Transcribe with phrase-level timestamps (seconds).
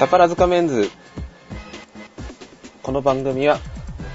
[0.00, 0.90] 宝塚メンズ
[2.82, 3.60] この番組は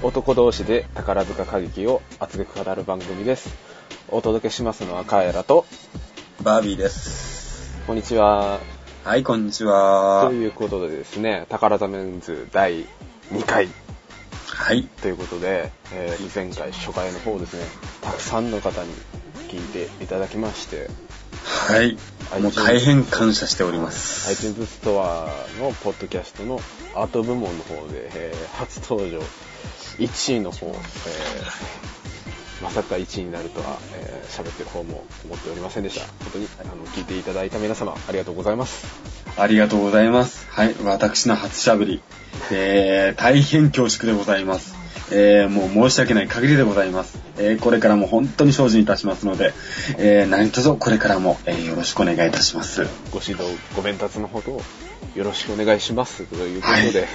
[0.02, 3.56] 男同士で宝塚歌劇を熱く語る番組です
[4.08, 5.64] お届けしますのはカエラと
[6.42, 7.80] バービーです。
[7.86, 8.58] こんにちは
[9.04, 10.32] はい、こんにちはと。
[10.32, 12.84] いうことでですね宝塚メンズ第
[13.30, 13.68] 2回
[14.48, 14.82] はい。
[14.82, 17.64] ということで、えー前回初回の方ですね
[18.00, 18.92] たくさんの方に
[19.50, 20.90] 聞いていただきまして
[21.46, 21.96] はい。
[22.40, 24.28] もう大変感謝しております。
[24.28, 25.28] iTunes ストア
[25.60, 26.60] のポッドキャストの
[26.94, 29.20] アート部門の方で、えー初登場
[29.98, 30.74] 1位の方、えー
[32.62, 40.46] まさか1位になるとはえー喋、ってる方も思っておりませんでした本当にあの聞いていただいた皆様ありがとうございますありがとうございます。
[40.50, 42.02] はい、私の初しゃべり。
[42.50, 44.75] えー、大変恐縮でございます。
[45.10, 47.18] えー、もう申し訳ない限りでございます。
[47.38, 49.52] えー、これからも本当に精進いたしますので、
[49.98, 52.82] えー、何卒これからも、えー、よろしくお願いいたします。
[53.12, 54.60] ご指導ご鞭達のほど
[55.14, 57.06] よろしくお願いしますということで、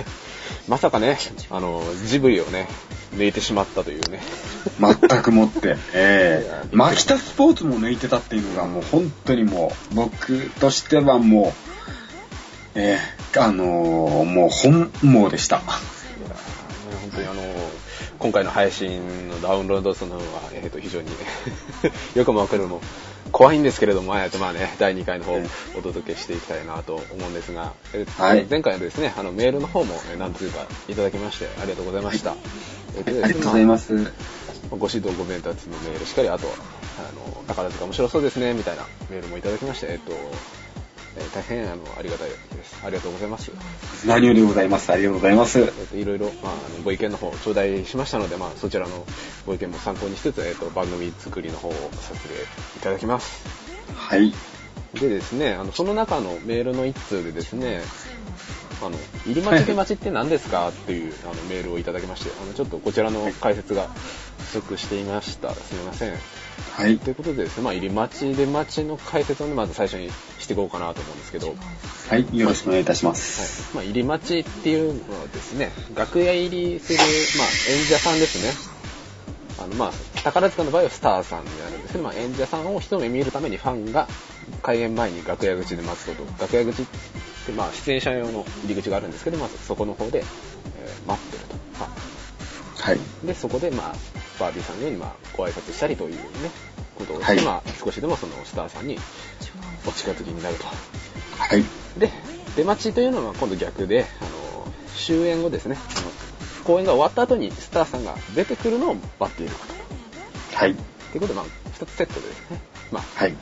[0.67, 1.17] まさかね
[1.50, 2.67] あのジブリをね
[3.16, 4.22] 抜いてしまったというね
[4.80, 11.53] 全くもって、 えー、マキタスポーツも抜いてたっていうのがもう本当にもう、僕としてはも
[12.76, 15.61] う、えー、あのーもう本望でした。
[18.22, 21.14] 今回の配信のダウンロード数の方は、えー、と非常に ね
[22.14, 22.81] よくもわかるのも
[23.31, 28.45] 怖いんですけれども、えーとまあね、第2回の方うんお届けしていきたいなと思うんですが、えーはい。
[28.47, 32.36] 前回のですねあのメールの方もえー何通かいただきましてありがとうございました、
[32.95, 33.94] えーありがとうございます。
[33.94, 40.11] まあご指導ご鞭達のメールしっかりあとあの宝塚面白そうですねみたいなメールもいただきまして、えっと
[41.17, 43.52] えー大変あのありがたいですありがとうございます
[44.06, 44.92] 何よりございます。
[44.92, 45.67] ありがとうございますえ。
[45.67, 49.06] っと、いろいろ、まあ、あのご意見の方頂戴しましたので、まあ、そちらの
[49.45, 52.34] ご意見も参考にしつつ、えっと、番組作りの方をさせて
[52.78, 53.45] いただきます。
[53.95, 54.34] はい。
[55.00, 57.82] でですね、あの、その中のメールの一通でですね、
[58.81, 63.87] あの、入り待ち出待ちって何ですかっていうあのメールをいただきまして、あの、ちょっとこちらの解説が
[64.39, 65.53] 不足していました。
[65.53, 66.14] すみません。
[66.73, 66.97] はい。
[66.97, 70.09] ということでですね、まあ、入り待ち出待ちの解説をね、まず最初に
[70.39, 71.55] していこうかなと思うんですけど、
[72.09, 72.37] はい。
[72.37, 73.75] よろしくお願いいたしまはいす。
[73.75, 76.99] まあ、入り待ちっていうのはですね、楽屋入りする、
[77.37, 78.71] まあ、演者さんですね。
[79.64, 79.91] あの、まあ、
[80.23, 84.08] 宝塚の場合はスターさんになるんですけど、まあ、演者さんを一目見るためにファンが
[84.61, 86.41] 開演前に楽屋口で待つこと。
[86.41, 86.86] 楽屋口っ
[87.45, 91.61] て、まあ、出演者用の入り口があるんですけど、まずそこの方で、えー待ってると。
[92.83, 92.99] はい。
[93.25, 93.95] で、そこで、まあ、
[94.39, 96.21] バービーさんのように、まあ、ご挨拶したりというね、
[96.95, 98.97] ことをして、はいまあ、少しでもそのスターさんに
[99.87, 100.65] お近づきになると。
[100.65, 101.63] はい。
[101.97, 102.09] で、
[102.55, 106.11] 出待ちというのは今度逆で、あの、終演後ですね、あの
[106.63, 109.65] 公演が終わった後にスターさんが出てくるのを待っているこ
[110.52, 110.58] と。
[110.58, 110.75] はい。
[110.75, 112.61] ということで、まあ、一つセットでですね。
[112.91, 113.35] まあ、はい。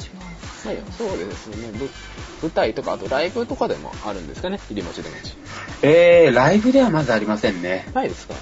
[0.65, 1.89] まあ、そうですね、ぶ
[2.41, 5.37] 舞台とか、あとライブとかでもあるんですかね、入り待ち出待ち。
[5.81, 7.87] えー、ライブではまずありませんね。
[7.93, 8.33] ないですか？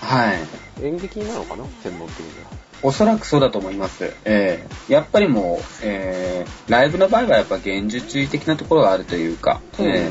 [0.00, 0.38] はい。
[0.82, 1.64] 演劇なのかな？
[1.82, 2.50] 専門的には。
[2.84, 4.12] おそらくそうだと思います。
[4.26, 10.10] えー、やっぱりもう、えー、ライブの場合はやっぱ現実的なところがあるというか、え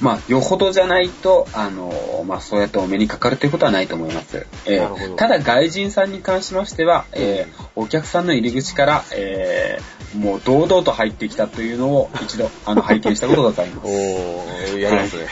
[0.00, 4.46] まあ、よほどじゃないと、あの、まあ、そうやってお目にかかるということはないと思います。
[4.64, 13.92] えー、ただ外人さんに関しましては、えー、お客さんの入り口から、えー、もう堂々と入ってきたというのを一度、あの、拝見したことがございまおす。
[14.74, 15.26] ー、やりますね。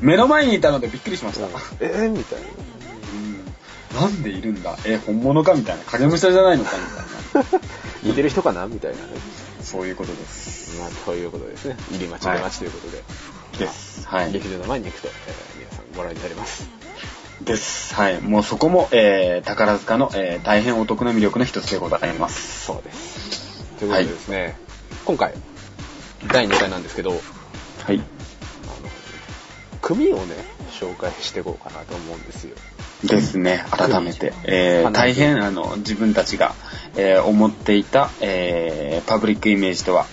[0.00, 1.46] 目の前にいたのでびっくりしました。
[1.78, 2.77] えー、みたいな。
[4.06, 4.76] うんなんでいるんだ？
[4.84, 5.82] えー、本物かみたいな。
[5.84, 6.70] 影武者じゃないのか
[7.34, 7.60] みたいな。
[8.02, 9.02] 似てる人かなみたいなね。
[9.62, 10.78] そういうことです。
[10.78, 11.76] まあ、ということでですね。
[11.90, 13.02] 入り待ち出待ちということで。
[13.58, 14.06] です。
[14.06, 14.32] はい。
[14.32, 16.68] 劇場の前に行くと、えー皆さんご覧になります。
[17.42, 17.94] です。
[17.94, 18.20] はい。
[18.20, 22.66] もうそこも、えー、宝塚の、えー、大変お得な魅力の一つでございます。
[22.66, 23.64] そうです。
[23.78, 24.56] ということでですね、
[25.04, 25.34] 今回、
[26.32, 27.20] 第2回なんですけど、あの、
[27.84, 28.02] はい。
[29.82, 30.34] 組をね、
[30.80, 32.56] 紹介していこうかなと思うんですよ。
[33.04, 33.64] ですね。
[33.70, 34.32] 改めて。
[34.44, 36.54] えー、大変、あの、自分たちが、
[36.96, 40.06] えー、思っていた、えー、パブリックイメージとは、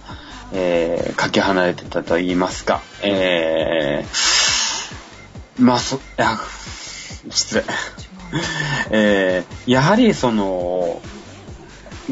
[0.53, 6.37] えー、かけ離れてたと言いますか、えー、まあ、そ、いや、
[7.29, 7.63] 失礼。
[8.91, 11.01] えー、やはりその、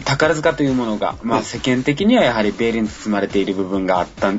[0.06, 4.32] 宝塚というものが、まあ世間的にはやはりベールに包まれている部分があった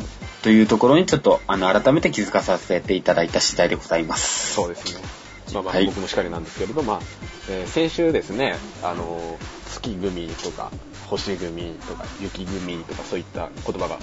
[0.42, 4.54] というところにちょっとあの改めて気づかさせていただいた次第でございます。
[4.54, 5.23] そうですね。
[5.52, 7.00] まあまあ、はい僕もしかりなんですけれど、まあ、
[7.48, 10.70] えー先週ですね、あの、月組とか、
[11.06, 13.98] 星組とか、雪組とか、そういった言葉が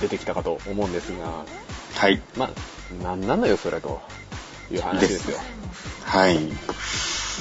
[0.00, 1.44] 出てきたかと思うんですが、
[1.94, 2.20] はい。
[2.36, 4.00] まあ、なんなのよ、それと
[4.70, 5.38] いう話ですよ。
[6.04, 6.38] はい。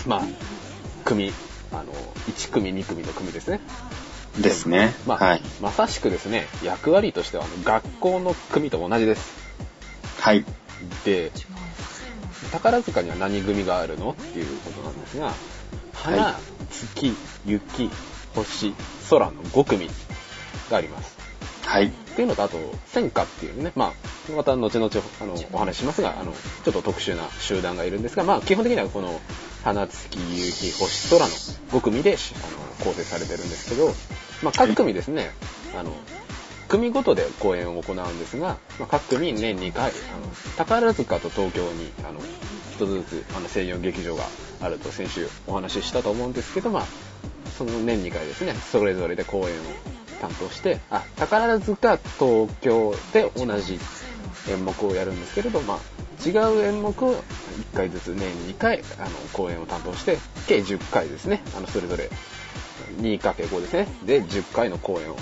[0.05, 0.21] まあ、
[1.05, 1.31] 組、
[1.71, 1.93] あの、
[2.27, 3.61] 1組、2組の組ですね。
[4.39, 4.93] ですね。
[5.05, 5.41] まあ、はい。
[5.61, 9.33] まさしくですね、役割としては学校の組と同じです。
[10.19, 10.45] はい。
[11.05, 11.31] で、
[12.51, 15.33] 宝塚には何組があるのっていうことなんですが、
[15.93, 16.33] 花、はい
[16.71, 17.13] 月、
[17.45, 17.89] 雪、
[18.33, 18.73] 星、
[19.09, 19.89] 空の5組
[20.69, 21.17] があります。
[21.65, 21.87] はい。
[21.87, 22.57] っていうのと、あと、
[22.87, 23.93] 戦火っていうね、ま
[24.29, 24.91] あ、また後々
[25.21, 29.19] あのお話ししますが、あの、ちょっと特殊な集団がいるんですが、まあ、基本的にはこの、
[29.63, 33.93] 花、月、雪、星、空の5組でしあの構成されてるんですけど、
[34.41, 35.31] まあ、各組ですね、
[35.77, 35.91] あの、
[36.71, 39.93] 組ごとで公演を行うんですが、まあ、各組年2回、あの、
[40.55, 42.21] 宝塚と東京に、あの、
[42.71, 44.23] 一つずつ、あの、専用劇場が
[44.61, 46.83] あると先週お話ししたと思うんですけど、まあ、
[47.57, 49.47] その年2回ですね、それぞれで公演を
[50.21, 53.77] 担当して、あ、宝塚、東京で同じ
[54.49, 55.79] 演目をやるんですけれど、まあ、
[56.25, 57.21] 違う演目を1
[57.75, 62.09] 回ずつ年2回、あの、公演を担当して、計10回ですね、あの、それぞれ
[63.01, 65.17] 2×5 ですね、で、10回の公演を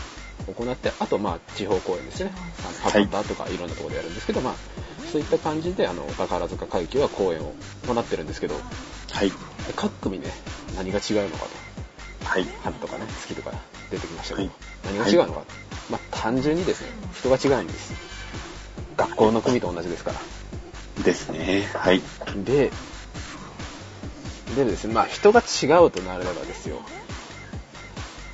[0.54, 4.56] 行って、あと、まあ、地方公演ですね、あの、はい博多とかいろんなところでやるんですけど、まあ、
[5.12, 7.54] そういった感じで、あの、宝塚会議は公演を
[7.88, 8.56] 行ってるんですけど、
[9.12, 9.32] はい。
[9.76, 10.28] 各組ね、
[10.76, 12.26] 何が違うのかと。
[12.26, 12.46] はい。
[12.64, 13.52] 花とかね、月とか
[13.90, 15.44] 出てきましたけど、はい何が違うのか、
[15.90, 17.94] まあ単純にですね、人が違うんです。
[18.96, 21.04] 学校の組と同じですから。
[21.04, 21.68] ですね。
[21.74, 22.02] はい。
[22.46, 22.72] で、
[24.56, 26.82] でですね、まあ人が違うとなればですよ、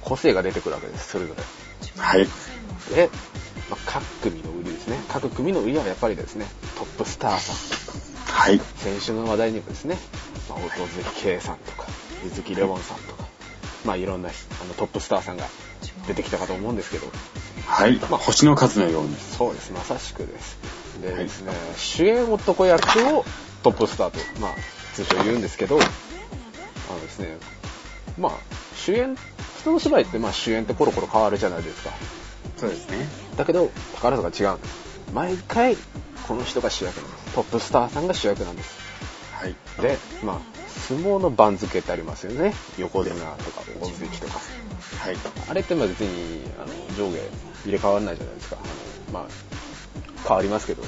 [0.02, 1.34] 個性が出てくるわけです、それぞ
[1.98, 2.20] はい。
[2.22, 2.96] れ。
[2.96, 3.10] で、
[3.70, 5.00] まあ、各組の売りですね。
[5.10, 6.46] 各組の売りはやっぱりですね、
[6.78, 8.26] トップスターさん。
[8.26, 8.60] はい。
[8.78, 9.98] 先週の話題にもですね、
[10.50, 11.88] まあ、音月圭さんとか、
[12.24, 13.26] 水木レモンさんとか、
[13.86, 15.46] まあいろんなあのトップスターさんが
[16.08, 17.08] 出てきたかと思うんですけど、
[17.68, 17.96] はい。
[17.98, 19.16] まあ星の数のように。
[19.16, 20.58] そうです、まさしくです。
[21.02, 22.84] ではいですね、主演男役
[23.16, 23.26] を
[23.64, 24.52] トップスターと、まあ、
[24.94, 27.38] 通称言うんですけど、あのですね、
[28.18, 28.32] まあ、
[28.76, 31.92] 主演、普通の芝居って、まあ、主演ってコロコロ変わるじゃないですか。
[32.58, 33.08] そうですね。
[33.38, 34.86] だけど、宝塚は違うんです。
[35.14, 35.78] 毎回、
[36.28, 37.36] この人が主役なんです。
[37.36, 38.78] トップスターさんが主役なんです。
[39.34, 39.56] はい。
[39.82, 40.40] で、まあ、
[40.88, 42.54] 相撲の番付ってありますよね。
[42.78, 43.20] 横綱と
[43.52, 44.40] か、大関とか。
[45.00, 45.18] はい。
[45.50, 47.18] あれってまあ別にあの上下
[47.66, 48.58] 入れ替わらないじゃないですか。
[48.60, 50.84] あのまあ、変わりますけど、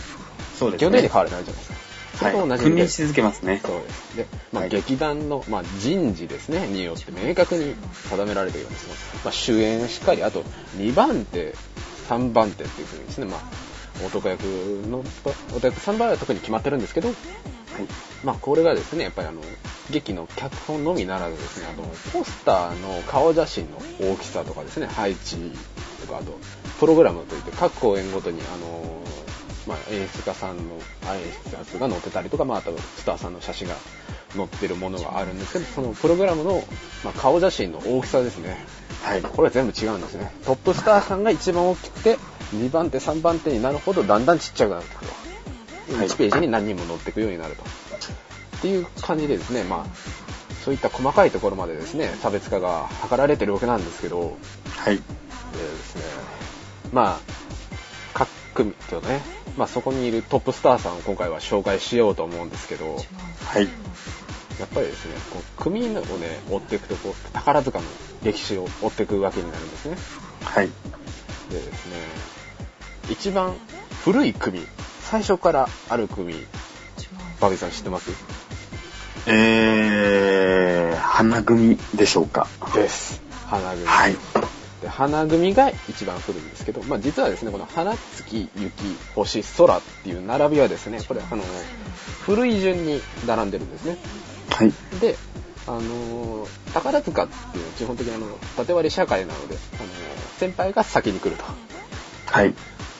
[0.57, 0.89] そうですね。
[0.89, 1.86] 基本的に変わらないじゃないですか。
[2.17, 2.49] それとはい。
[2.49, 3.61] 同じで、君臨し続けますね。
[3.63, 4.17] そうです。
[4.17, 7.75] で、まあ、はい劇団の、まあ、人事ですね、によって明確に
[8.09, 8.95] 定められているんですよ。
[9.23, 10.43] まあ、主演しっかり、あと、
[10.77, 11.55] 2番手、
[12.09, 13.41] 3番手っていうふうにですね、まあ、
[14.05, 15.03] 男役の、
[15.55, 17.13] 男役3番は特に決まってるんですけど、
[18.23, 19.41] まあ、これがですね、やっぱりあの、
[19.91, 23.77] 劇の脚本のみならずですね、あの、ポスターの顔写真の
[24.13, 25.37] 大きさとかですね、配置
[26.01, 26.37] とか、あと、
[26.79, 29.01] プログラムといって、各公演ごとに、あの、
[29.67, 33.75] まあ、演出家さんの演出が載ってたりとか、まあ、あと、スターさんの写真が
[34.35, 36.63] 載ってるものがあるんですけど、そのプログラムの、
[37.03, 38.57] まあ、顔写真の大きさですね。
[39.03, 39.21] はい。
[39.21, 40.31] これは全部違うんですね。
[40.45, 42.17] トップスターさんが一番大きくて、
[42.55, 45.13] 2番手、3番手になるほどだんだんちっちゃくなってくると。
[45.13, 45.27] はい
[45.89, 47.63] 1ページに何人も載っていくようになると。
[47.63, 47.65] っ
[48.61, 49.95] ていう感じでですね、まあ、
[50.65, 54.37] そういった細かいところまでですね、差別化が図られてるわけなんですけど、
[54.75, 54.97] はい。
[54.97, 55.03] でで
[55.83, 56.01] すね、
[56.91, 57.46] まあ、各
[58.57, 59.21] 組とね、
[59.55, 63.69] まあそこにいるトップスターさんを今回は紹介しようと思うんですけど、はい。
[64.59, 66.01] やっぱりですね、こう組をね、
[66.49, 67.85] 追っていくと、こう、宝塚の
[68.23, 69.97] 歴史を追っていくわけになるんですね。
[70.43, 70.69] はい。
[71.51, 71.95] でですね、
[73.11, 73.53] 一番
[74.03, 74.65] 古い組、
[75.01, 76.33] 最初からある組、
[77.39, 78.09] バビさん知ってます？
[79.27, 82.47] えー、花組でしょうか。
[82.73, 83.21] です。
[83.45, 83.85] 花組。
[83.85, 84.17] はい。
[84.87, 88.71] で花組が一番古いんですけど、まあ、実はですね、この花、月、雪、
[89.13, 91.43] 星、空っていう並びはですね、これ、あの、
[92.21, 93.97] 古い順に並んでるんですね。
[94.49, 94.71] はい。
[95.01, 95.17] で、
[95.67, 99.89] あのー宝塚っていうのは基本的にあの、縦割り社会なので、あのー
[100.39, 101.43] 先輩が先に来ると。
[102.27, 102.53] はい。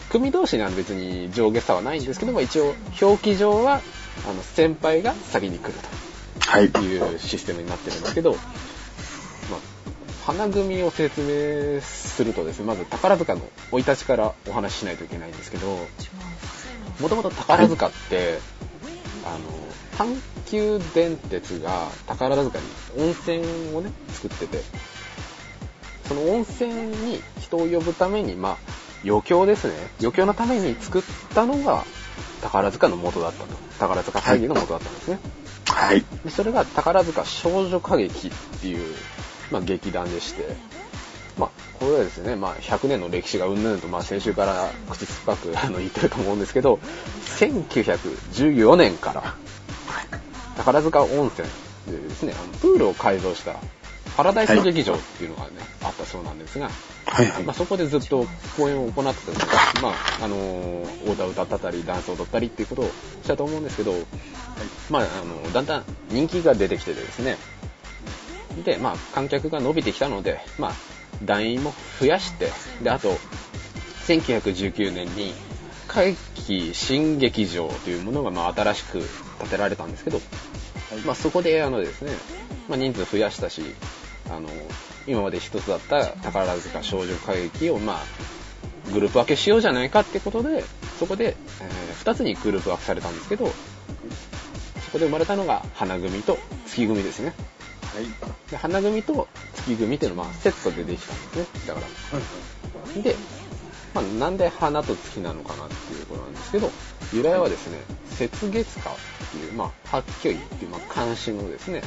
[0.10, 3.82] 組同士には別に上下差はないんですけども、一応、表記上は、
[4.28, 5.74] あの、先輩が先に来る
[6.40, 6.70] はい。
[6.70, 8.42] というシステムになってるんですけど、まあ、
[10.28, 13.42] 花組を説明するとですね、まず宝塚の
[13.72, 15.68] 生い立ちからお話ししないといけないんですけど、
[17.00, 18.40] もともと宝塚って、
[19.24, 19.38] あ
[20.02, 22.66] の、阪急電鉄が宝塚に
[23.06, 23.38] 温泉
[23.74, 24.64] をね、作ってて、
[26.10, 28.58] その温泉に人を呼ぶために、まあ、
[29.06, 29.76] 余興ですね。
[30.02, 31.02] 余興のために作っ
[31.36, 31.86] たのが
[32.42, 33.56] 宝塚の元だったと。
[33.80, 35.20] 宝塚会議の元だったんですね。
[35.68, 36.04] はい。
[36.26, 38.94] でそれが宝塚少女歌劇っていう、
[39.52, 40.56] まあ、劇団でして、
[41.38, 41.50] まあ、
[41.80, 46.80] これはですね、まあ、100年の歴史がうんぬんと、まあ、先週から口酸っぱくあの言ってると思うんですけど、
[47.40, 49.36] 1914年から、
[50.58, 51.48] 宝塚温泉
[51.88, 53.56] でですね、あのプールを改造した
[54.18, 55.50] パラダイス劇場っていうのがね、
[55.84, 56.70] あったそうなんですが、
[57.06, 57.44] はいはい。
[57.44, 58.26] まあ、そこでずっと
[58.58, 63.94] 公演を行ってたんですが、まあ、あのー、歌を歌ったり、ダンスを踊ったりっていうことをしたと思うんですけど、
[64.90, 67.38] まあ、あの、だんだん人気が出てきててですね、
[68.64, 70.74] で、まあ、観客が伸びてきたので、まあ、
[71.24, 73.16] 団員も増やして、で、あと、
[74.08, 75.34] 1919年に、
[75.88, 79.00] 会期新劇場というものが、まあ、新しく
[79.40, 80.20] 建てられたんですけど、
[81.06, 82.12] まあ、そこで、あのですね、
[82.68, 83.62] まあ、人数増やしたし、
[84.30, 84.50] あの、
[85.08, 90.64] 今まで一つだった宝塚少女歌劇を、まあ、グループ分けしようじゃないかってことで、
[91.00, 97.34] そこで、えー二つにグループ分けされたんですけど、そこで生まれたのが花組と月組ですね。
[97.96, 98.50] はい。
[98.50, 101.46] で花組と月組っていうのはまあセットでできたんですね。
[101.68, 103.02] だから。
[103.02, 103.16] で、
[103.94, 106.72] まあ、なんで花と月なのかなっていうところなんですけど、
[107.14, 107.80] 由来はですね、
[108.20, 108.98] 雪月花っ
[109.32, 111.82] ていう、まあ、八虚意っていう、まあ、漢詩のですね、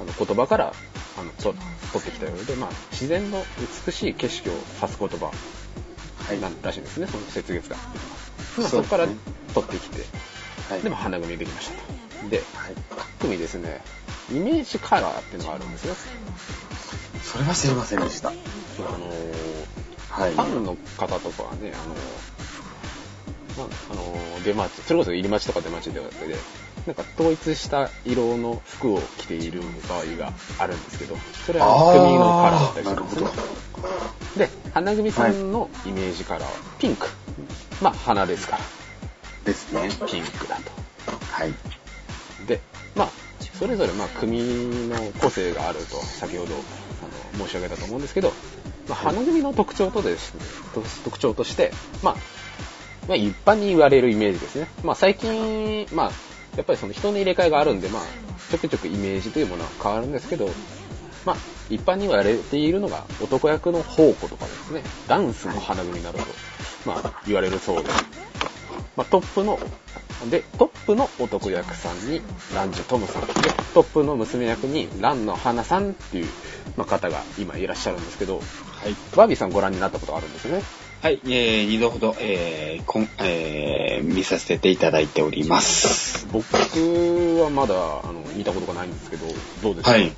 [0.00, 0.72] あの言葉から
[1.18, 1.54] あのと
[1.92, 3.44] 取ってきたようで、まあ、自然の
[3.86, 5.30] 美しい景色を指す言葉
[6.40, 8.24] なんらしいんですね、その雪月花っていうのは。
[8.58, 9.06] まあ、そこから
[9.54, 10.02] 取ってきて、
[10.70, 10.82] はい。
[10.82, 11.74] でも花組できました
[12.22, 12.28] と。
[12.30, 12.74] で、はい。
[12.96, 13.82] 各組ですね、
[14.30, 15.94] イメージカラーっていうのがあるんですよ。
[17.22, 18.30] それは知りませんでした。
[18.30, 18.38] あの
[20.10, 20.32] はい。
[20.32, 26.36] ファンの方とかはね、あの、まあ、あの、出待ち、それこそ入り待ちとか出待ちではなくて、
[26.86, 31.16] なんか統一した色の服を着ている場合があるんですけど、
[31.46, 33.36] それは組のカラーだったりするんですねなる
[34.34, 34.38] ほ。
[34.38, 37.08] で、花組さんのイメージカラーはピンク。
[37.80, 38.62] まあ、花ですから、
[39.44, 39.88] ですね。
[40.06, 40.70] ピンクだと。
[41.32, 41.54] はい。
[42.46, 42.60] で、
[42.94, 43.08] まあ、
[43.64, 44.42] それぞれまあ組
[44.90, 48.28] の個性があると先ほどあの申し上げたと思うんですけど、
[48.90, 50.40] まあ、花組の特徴とですね、
[51.02, 52.16] 特徴として、まあ、
[53.08, 54.68] まあ、一般に言われるイメージですね。
[54.82, 56.10] まあ、最近、まあ、
[56.58, 58.02] やっぱりその人の入れ替えがあるんで、まあ、
[58.50, 60.50] ちょくちょくイメージというものは変わるんですけど、
[61.24, 61.36] まあ、
[61.70, 66.24] 一般に言われているのが男役の宝庫とかですね、ダンスの花組などと、
[66.84, 67.88] まあ、言われるそうで、
[68.96, 69.58] まあ、トップの、
[70.30, 72.22] で、トップの男役さんに、
[72.54, 73.22] ランジュトムさん。
[73.22, 73.32] で、
[73.74, 76.28] トップの娘役に、ランの花さんっていう、
[76.76, 78.94] まあ、方が今いらっしゃるんですけど、はい。
[79.16, 80.62] バービーさんご覧になったことあるんですよね？
[81.02, 86.26] はい、えー、二度ほど、えー、こん、えー、見させていただいております。
[86.32, 86.46] 僕
[87.42, 89.26] はまだ、あの、見たことがないんですけど、
[89.62, 89.90] どうですか？
[89.90, 90.12] はい。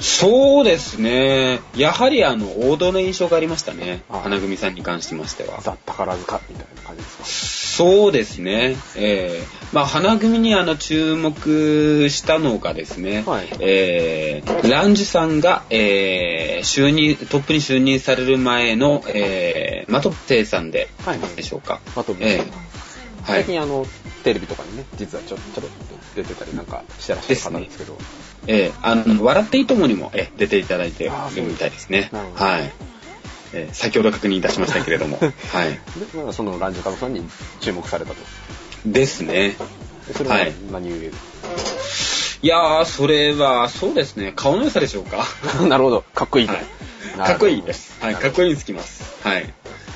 [0.00, 1.60] そうですね。
[1.76, 4.02] やはりあの、王道の印象がありましたね。
[4.08, 5.60] はい花組さんに関しましては。
[5.62, 7.24] ザ・宝塚みたいな感じですか？
[7.72, 8.76] そうですね。
[8.96, 21.80] えー、まあ、花組にあの、注目したのがですね、はいえー、ランジュさんが、えー、就任、トップに就任される前の、えー、マトプイさんで、はいでしょうか。
[21.96, 23.44] あと、えーはい。
[23.44, 23.86] 最近あの、
[24.24, 27.96] テレビとかにね、実はちょちょろっと出てたりなんかしてらっしゃる方なんですけど、
[28.46, 31.10] えー、あの、笑っていいともにも、えー出ていただいてる
[31.42, 32.08] みたいですね。
[32.12, 32.72] なるほどはい。
[33.54, 35.18] えー先ほど確認いたしましたけれども。
[35.52, 35.70] はい。
[36.14, 37.28] で、まあ、そのランジュカムさんに
[37.60, 38.16] 注目されたと。
[38.86, 39.56] ですね。
[40.08, 40.98] でそれははい何故？
[41.00, 41.06] で、
[42.42, 44.32] いやー、それは、そうですね。
[44.34, 45.24] 顔の良さでしょうか？
[45.68, 46.52] なるほど、かっこいいと。
[46.54, 46.64] はい
[47.18, 47.94] かっこいいです。
[48.00, 49.04] はい、かっこいいにつきます。
[49.22, 49.52] はい。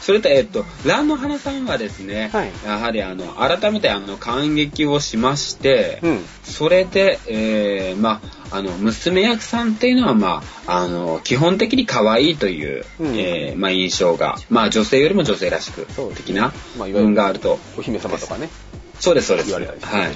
[0.06, 6.24] それと、えっと、ランの花さんはですね、はいやはりあの、改めてあの、感激をしまして、うん。
[6.44, 8.20] それで、えー、ま
[8.52, 17.58] あ、あの、娘役さんっていうのは、まあ、あの、基本的に可愛いという、うんえーまあ、印象が、まあ、女性よりも女性らしく的なま部分があると。
[17.76, 18.48] お姫様とかね。
[19.00, 19.48] そうです、そうです。
[19.48, 20.14] 言われたりするはい。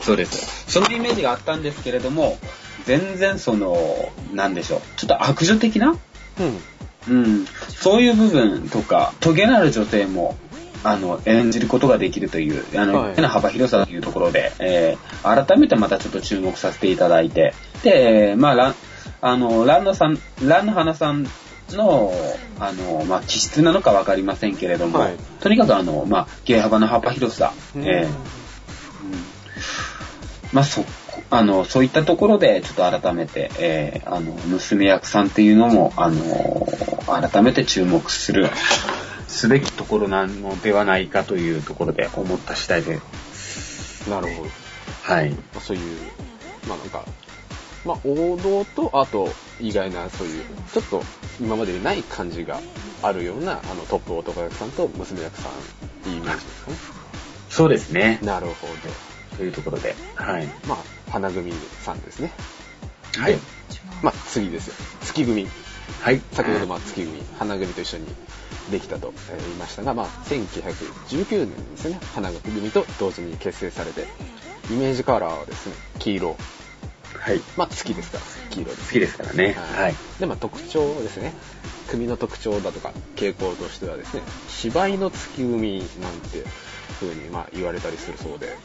[0.00, 0.68] そうです。
[0.68, 2.40] そのイメージがあったんですけれども、
[2.86, 4.80] 全然その、なんでしょう。
[4.96, 5.90] ちょっと悪女的な
[6.40, 6.58] うん。
[7.08, 7.46] うん。
[7.68, 10.36] そういう部分とか、トゲのある女性も、
[10.84, 13.14] あの、演じることができるという、あの、はい。
[13.14, 15.08] 手の幅広さというところで、えー
[15.46, 18.74] 改めてまたちょっと注目させていただいて、で、まあ、ラン、
[19.20, 21.26] あの、ランのさん、ランの花さん
[21.70, 22.12] の、
[22.60, 25.16] あの、まあ、気質なのかわかりませんけれども、はい。
[25.40, 27.84] とにかくあの、まあ、芸幅の幅広さ、うん。
[27.84, 28.12] えーうん。
[30.52, 30.84] まあ、そ、
[31.30, 36.66] あの、そういったところで、ちょっと改めて、えーあの、娘役さんっていうのも、あの、
[37.06, 38.48] 改めて注目する、
[39.26, 43.00] すべきところなのではないかというところで思った次第で、
[44.08, 44.50] なるほど。
[45.02, 45.30] はい。
[45.30, 46.00] まあ、そういう、
[46.66, 47.04] まあなんか、
[47.84, 49.28] まあ王道と、あと
[49.60, 51.02] 意外なそういう、ちょっと
[51.40, 52.60] 今までにない感じが
[53.02, 56.76] あるような、あのトップ男役さんと娘役さんいうイメージですかね。
[57.50, 58.18] そうですね。
[58.22, 58.66] なるほ
[59.36, 60.46] というところで、はい。
[60.46, 60.68] ど。
[60.68, 60.78] まあ、
[61.10, 62.32] 花組さんですね。
[63.16, 63.38] はい。
[64.02, 64.74] まあ次ですよ。
[65.02, 65.46] 月組。
[66.00, 66.20] はい。
[66.32, 68.06] 先ほどまあ月組、花組と一緒に
[68.70, 74.06] できたとえー言いましたが、まあ1919年ですね、花組と同時に結成されて、
[74.70, 76.36] イメージカラーはですね、黄色。
[77.18, 77.40] はい。
[77.56, 78.86] まあ月ですから、黄色です。
[78.86, 79.56] 好きですからね。
[79.76, 79.94] はい。
[80.20, 81.34] で、まあ特徴ですね。
[81.88, 86.44] 組の特徴だとか傾向としてはですね、芝居の月組なんて
[87.00, 88.56] 風にまあ言われたりするそうで、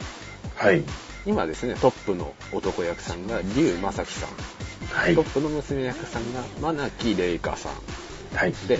[0.56, 0.84] はい。
[1.26, 4.30] 今ですね、トップの男役さんが竜正樹さん、
[4.94, 5.30] はいトッ。
[5.30, 8.52] プの娘役さんが真木玲香さん、はい。
[8.68, 8.78] で、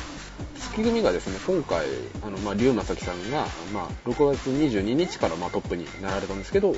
[0.59, 1.87] 月組がですね、今回、
[2.23, 6.75] あの、まあ、龍正樹さんが、まあ、6月22日から、まあ、トップになられたんですけど、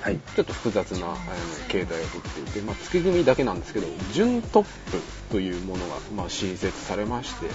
[0.00, 0.18] はい。
[0.36, 1.16] ちょっと複雑な、あの、
[1.68, 5.00] 形態をとっていて、まあ、月組だけなんですけど、準トップ
[5.30, 7.46] というものが、まあ、新設されまして、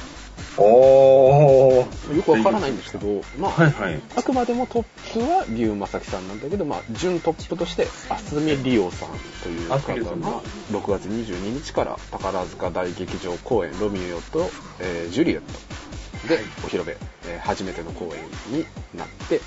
[0.57, 2.15] おー。
[2.15, 4.01] よくわからないんですけど、まあ、はいはい。
[4.15, 9.09] あくまでもトップは龍正樹さんなんだけど、まあ、準トップとして、渥美里央さん
[9.43, 14.49] という方が、6月22日から宝塚大劇場公演、ロミオと、
[14.79, 16.95] えージュリエットでお披露目、
[17.27, 18.65] えー初めての公演に
[18.97, 19.41] なって、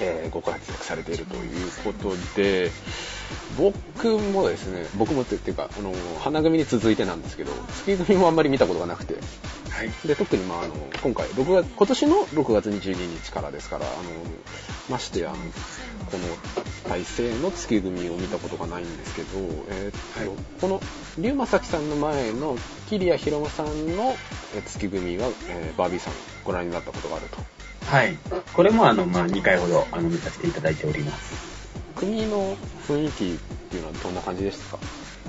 [0.00, 2.70] えーご活躍されているということで、
[3.58, 7.52] 僕もですね、僕もってっていうか、あの、花組に続いてなんですけど、
[7.86, 9.14] 月組もあんまり見たことがなくて、
[9.70, 9.90] はい。
[10.06, 13.94] で特にまああの今回6月今年の6月22日からですからあの
[14.90, 15.30] ましてや
[16.10, 16.24] この
[16.88, 19.28] 体制の月組を見たことがないんですけど、
[19.70, 20.80] えーっとはいこの
[21.18, 22.56] 龍正樹さんの前の
[22.88, 24.14] 桐谷博夢さんの
[24.54, 26.12] えー月組は、えーバービーさん
[26.44, 27.38] ご覧になったことがあると
[27.86, 28.16] はい。
[28.54, 31.32] これもあの、まあ、2回ほど、あの、見させていただいております。
[31.96, 32.54] 組の
[32.86, 33.38] 雰囲気っ
[33.70, 34.78] ていうのはどんな感じでしたか？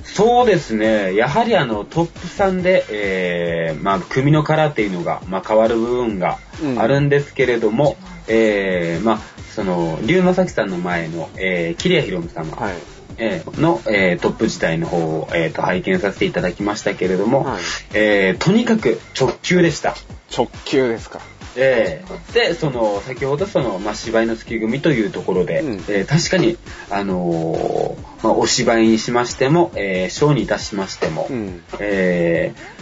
[0.04, 1.16] そうですね。
[1.16, 6.38] やはりあの、トップ3で、えー、まあ、組のカラーっていうのが、まあ、変わる部分が
[6.78, 9.20] あるんですけれども、えー、まあ、
[9.56, 12.76] その、龍正樹さんの前の、えー、桐谷博夢様、はい
[13.20, 17.62] えーの、えートップ時代の方を、えーと拝見させていただきましたけれども、はい
[17.94, 19.96] えーとにかく直球でした。
[20.36, 21.20] 直球ですか
[21.56, 25.74] えーで、その、先ほどその、まあ、芝居の月組というところで、うん。
[25.88, 26.58] えー確かに、
[26.90, 31.64] あのーまあ、お芝居にしましても、えーショーにいたしましても、うん。
[31.80, 32.80] えー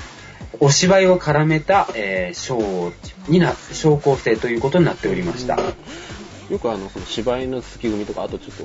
[0.60, 5.60] お芝居を絡めた、えーショーにな、ショー構成ということになっておりました。
[6.50, 8.56] よくあのその芝居の月組とかあとちょっ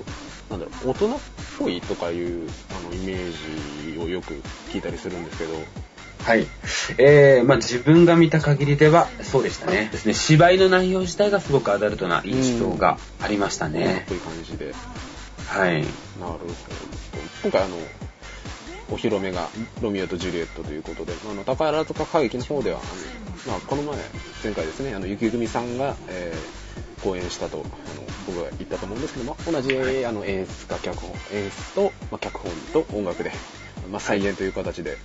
[0.49, 1.19] となんだろう大人っ
[1.59, 4.35] ぽいとかいうあのイメージをよく
[4.71, 5.55] 聞いたりするんですけど
[6.25, 6.47] はい。
[6.99, 9.89] えー、まあ自分が見た限りでは、そうでしたね。
[9.91, 10.15] ですね。
[10.15, 14.05] 芝居の内容自体がすごくアダルトな印象がありましたね。
[14.09, 14.73] こいい感じで
[15.49, 15.81] はい。
[15.81, 15.87] なる
[16.21, 16.45] ほど
[17.43, 17.77] 今回あの
[18.91, 19.49] お披露目が
[19.81, 23.97] ロミオとジュリエットということであの宝塚歌劇の方ではあの、まあ、この前
[24.45, 26.63] 前回ですねあの雪組さんが、えー
[27.03, 27.67] 公演したとあの
[28.27, 33.33] 僕が言ったと思うんですけども同じ、あの演出家脚本演出と、まあ、脚本と音楽で、
[33.91, 34.97] まあ、再演という形で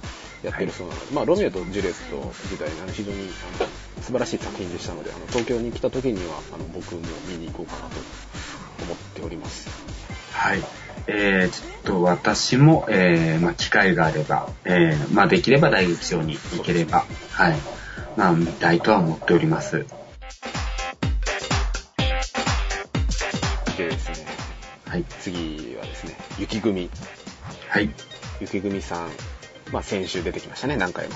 [0.43, 7.95] やってるそうなので、まあ、ロミオとジュリエット自体あの非常にあの素晴らしい作品でしたのであの東京に来た時にはあの僕も見に行こうかなと
[8.83, 9.87] 思っております
[10.37, 10.63] はい。
[11.07, 17.55] えー、ちょっと私も、えー、まあ機会があれば、えー、まあできれば大劇場に行ければ、はい。
[18.15, 19.85] まあ見たいとは思っております。
[23.77, 24.27] でですね
[24.85, 25.03] はい。
[25.21, 26.89] 次はですね雪組
[27.69, 27.89] はい。
[28.39, 29.09] 雪組さん、
[29.71, 31.15] まあ、先週出てきましたね何回も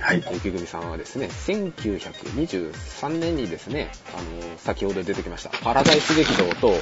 [0.00, 0.24] はい。
[0.32, 6.74] 雪組さんはですね1923年にですねあの先ほど出てきましたパラダイス劇場と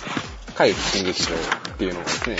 [0.54, 1.28] 怪奇新劇場
[1.74, 2.36] っていうのがですね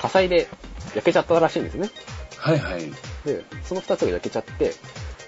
[0.00, 0.48] 火災で
[0.94, 1.90] 焼けちゃったらしいんですね
[2.38, 2.90] はいはい。
[3.24, 4.72] でその2つが焼けちゃって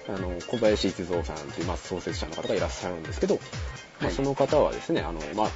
[0.07, 3.41] あの小林一三さんっていう、まあ、創設者の方がいらっしゃるんですけど、ま
[4.01, 5.49] あ、はいその方はですねあの、まあ、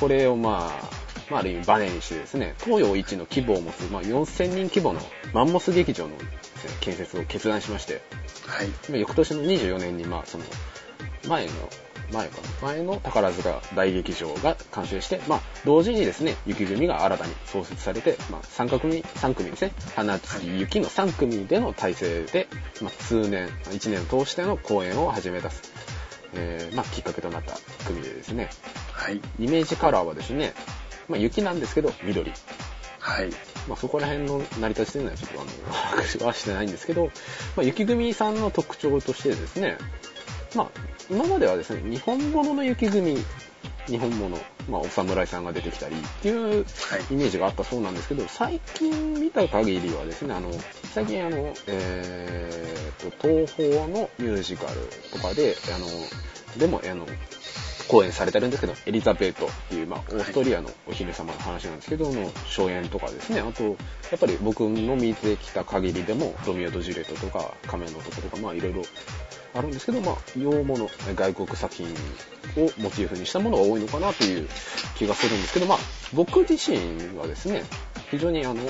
[0.00, 5.00] これをまあ、まあ、ある意味バネにしてですね東洋一の規模を持つ、まあ、4000人規模の
[5.32, 6.18] マンモス劇場のね、
[6.80, 8.02] 建設を決断しまして
[8.46, 8.68] はい。
[8.90, 10.44] まあ翌年の24年にまあその
[11.28, 11.52] 前の
[12.12, 12.68] 前かな？
[12.68, 22.46] 前の宝塚大劇場が完成して、まあ、同時にですね雪組が新たに創設されて、まあ、3組3組ですね花月雪の3組での体制で、
[22.82, 25.50] まあ、数年1年を通しての公演を始めた、
[26.34, 27.56] えーまあ、きっかけとなった
[27.86, 28.50] 組でですね
[28.92, 29.20] はい。
[29.38, 30.54] イメージカラーはですね、
[31.08, 32.32] まあ、雪なんですけど緑
[33.04, 33.30] はい。
[33.68, 35.50] まあ、そこら辺の成り立ちというのはちょっとあの、
[35.92, 37.10] 把握はしてないんですけど、
[37.54, 39.76] まあ、雪組さんの特徴としてですね、
[40.54, 43.22] まあ、今まではですね、日本物の雪組、
[43.86, 44.38] 日本物、
[44.70, 46.64] まあ、お侍さんが出てきたりっていう
[47.10, 50.50] イメージがあったそうなんですけど、最近見た限りはですね、あの、
[50.94, 54.80] 最近あの、えーと、東宝のミュージカル
[55.12, 55.86] とかで、あの、
[56.56, 57.06] でも、あの、
[57.88, 63.70] 公演されてるんですけど、エリザベートっていう、まあ、オーストリアのお姫様の話なんですけども、初演とかですね、あと、や
[64.16, 68.82] っぱり僕の見てきた限りでも、ロミオとジュレットとか、仮面の男とか、まあ、いろいろ
[69.54, 71.86] あるんですけど、まあ、洋物、外国作品
[72.56, 74.48] をモチーフにしたものが多いのかなという
[74.96, 75.78] 気がするんですけど、まあ、
[76.12, 77.64] 僕自身はですね、
[78.10, 78.62] 非常にあの、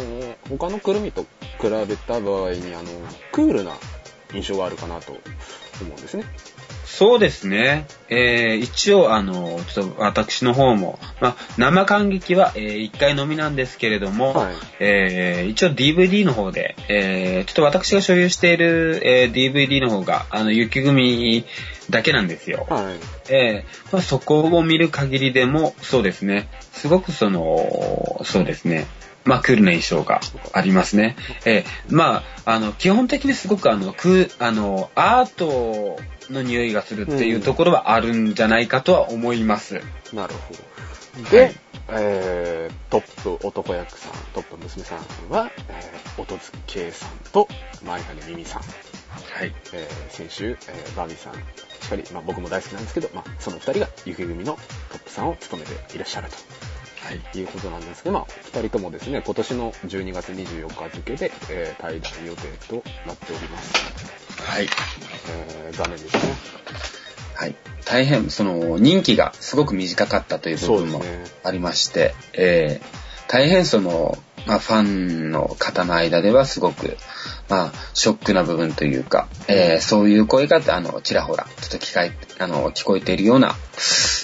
[0.49, 1.23] 他のくるみと
[1.61, 2.91] 比べた場合に、あの、
[3.33, 3.77] クールな
[4.33, 5.21] 印象があるかなと思
[5.83, 6.25] うんですね。
[6.85, 7.87] そうですね。
[8.09, 21.45] えー、一応、あの、ちょっと私の方も、まあ、生感激は、えー、1回のみなんですけれども、はい、えー、一応 DVD の方で、えー、ちょっと私が所有している、えー、DVD の方が、あの、雪組
[21.91, 22.67] だけなんですよ。
[22.71, 26.49] はい、えー、まあ、そこを見る限りでも、そうですね。
[26.73, 28.87] すごくその、そうですね。
[29.25, 30.21] まあ、クールな印象が
[30.53, 31.17] ありますね。
[31.45, 35.99] えー、まあ、あの、基本的にすごくあの、クあの、アート
[36.31, 39.77] の匂いがするっていうところはあるんじゃないかとは思います。
[40.13, 41.31] うん、なるほど。
[41.31, 41.55] で、はい、
[41.91, 44.99] えー、トップ男役さん、トップ娘さん
[45.31, 47.49] は、えー、音月圭さんと、
[47.85, 48.63] 前羽美美さん。
[48.63, 49.55] はい。
[49.73, 51.39] えー、先週、えー、バービーさん、し
[51.87, 54.59] っかり、まあ僕も大好きなんですけど、まあその二人が雪組の
[54.91, 56.37] トップさんを務めていらっしゃると。
[57.05, 64.43] はい、いうことなんですけど、まあ、二人ともですね、今年の12月24日付で、えー、対談予定となっております。
[64.43, 64.69] はい。
[65.29, 66.23] えー、残念ですね。
[67.35, 67.55] はい。
[67.85, 71.03] 大変、その、任期がすごく短かったという部分も
[71.43, 76.97] ありまして、ね、えー、大変その、まあ、ファンの方の間ではすごく、
[77.51, 83.55] まあ、ショックな部分というか、えー、そういう声が、あの、ちらほら、ちょっと聞かあの、聞こえているような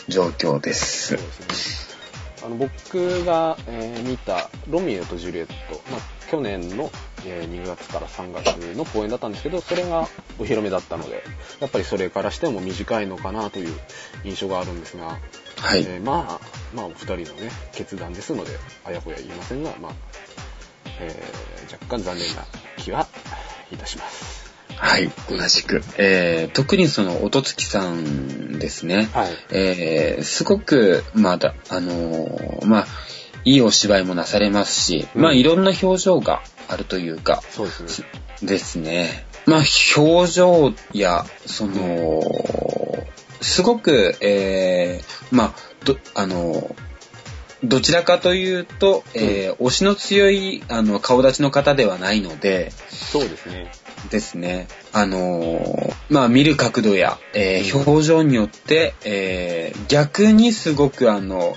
[0.08, 1.08] 状況です。
[1.08, 1.89] そうですね。
[2.42, 5.52] あの僕が、えー、見た「ロミオとジュリエット」
[5.90, 6.00] まあ、
[6.30, 6.90] 去年の、
[7.26, 11.22] えー、2月から3月の公演だったんですけどそれがお披露目だったので
[11.60, 13.78] やっぱりそれからしても短いのかなという
[14.24, 15.18] 印象があるんですが、
[15.56, 18.52] はいえー、まあまあお二人のね決断ですので
[18.84, 19.92] あやふや言いませんが、まあ
[21.00, 22.44] えー、若干残念な
[22.78, 23.06] 気は
[23.70, 24.49] いたします。
[24.80, 25.82] はい、同じく。
[25.98, 29.10] えー、特にその、音月さんですね。
[29.12, 29.30] はい。
[29.50, 32.86] えー、すごく、まだ、あのー、まあ、
[33.44, 38.08] いいお芝居もなされますし、うん、まあ、いろんな表情があるというか、そうですね。
[38.42, 39.26] ですね。
[39.44, 39.60] まあ、
[39.96, 43.06] 表情や、その、うん、
[43.42, 46.74] すごく、えー、まあ、ど、あの
[47.62, 53.70] どちらかというと、えー、推しの強い、あの、顔立ちの方ではないので、そうですね。
[54.08, 54.68] ですね。
[54.92, 61.56] あのー、まあ見る角度や、えー、表情によって、えー、逆にすごくあの、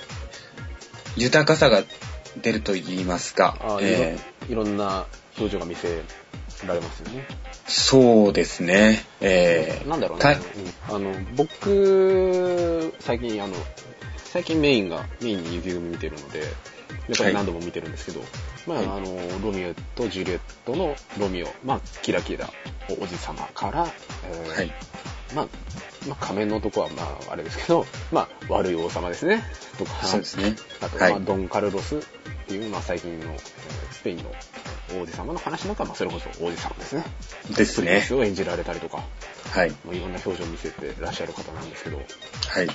[1.16, 1.82] 豊かさが
[2.42, 3.56] 出ると言いますか。
[3.80, 5.06] えー、いろんな
[5.38, 6.02] 表情が見せ
[6.66, 7.26] られますよね。
[7.66, 9.04] そうですね。
[9.20, 10.38] えー、なんだろうね。
[10.88, 13.54] あの、僕、最近あの、
[14.16, 16.42] 最近メインが、メインに雪組見てるので、
[17.08, 18.26] やっぱり何度も見てるんですけど、は
[18.82, 19.06] い、まあ、あの、
[19.42, 22.48] ロミオとジュリエットのロミオ、まあ、キラキラ
[23.00, 23.86] おじ様から、
[24.30, 24.72] えー、はい、
[25.34, 25.48] まあ、
[26.08, 29.42] まあ、仮面の男は、まあ、あれですけど、まあ、悪い王様ですね。
[29.78, 30.56] とか、そうですね。
[30.80, 32.00] あと、まあ、ドン・カルロスっ
[32.46, 34.24] ていう、まあ、最近の、えー、スペインの
[35.02, 37.04] 王子様の話なんか、まあ、それこそ王子様ですね。
[37.56, 38.04] ですね。
[38.06, 39.04] プリを演じられたりとか、
[39.50, 39.70] はい。
[39.70, 42.02] まあ、いろんな表情を見せてらっしゃる方なんですけど、は
[42.62, 42.64] い。
[42.64, 42.72] うん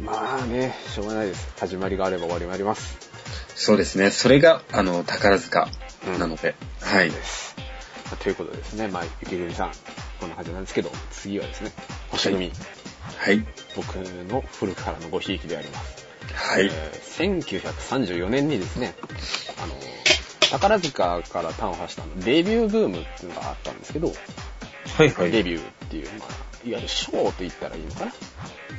[0.00, 1.54] まあね、しょうがないです。
[1.58, 2.98] 始まりがあれば終わりもあります。
[3.54, 4.10] そうですね。
[4.10, 5.68] それが、あの、宝塚
[6.18, 6.54] なので。
[6.82, 7.10] うん、はい。
[8.20, 9.72] ということでですね、まあ、雪組さん、
[10.20, 11.72] こんな感じなんですけど、次はですね、
[12.10, 12.52] 星組。
[13.16, 13.44] はい。
[13.74, 13.94] 僕
[14.30, 16.06] の古くからのごひいきであります。
[16.34, 16.66] はい。
[16.66, 18.94] えー、1934年にですね、
[19.62, 19.74] あの、
[20.50, 24.12] 宝塚から端を発したデビューブームっていうのがあったんですけど、
[24.96, 25.30] はいはい。
[25.30, 28.12] デビューっていう、まあ、いわゆるショーと言ったらいいのかな。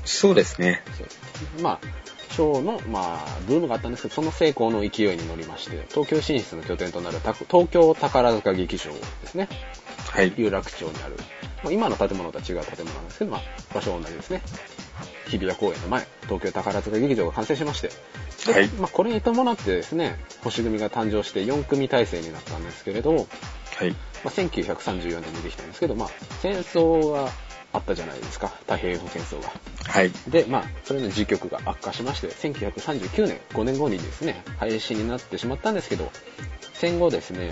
[0.04, 0.84] そうですね。
[1.62, 1.80] まあ、
[2.32, 9.48] ショーの、まあ、ブームがあったんですけど、その成功の勢いに乗りまして、東京進出の拠点となる東京宝塚劇場ですね。
[10.10, 10.34] はい。
[10.38, 11.16] 有楽町にある、
[11.64, 13.42] まあ、今の建物とは違う建物なんですけど、まあ、
[13.74, 14.42] 場所は同じですね。
[15.28, 17.90] 日比谷公園の前、東京宝塚劇場が完成しまして、
[18.52, 18.68] はい。
[18.70, 23.22] まあ、これに伴ってですね、星組が誕生して4組体制になったんですけれど、は
[23.86, 23.92] い。
[24.24, 26.10] まあ、1934年にできたんですけど、まあ、
[26.42, 27.30] 戦争が
[27.78, 28.48] あったじゃないですか。
[28.48, 29.52] 太平洋戦争が。
[29.86, 30.12] はい。
[30.28, 36.12] で、まあ、それの時局が悪化しまして、1939年、5年後にですね、廃止になってしまったんですけど、
[36.74, 37.52] 戦後ですね、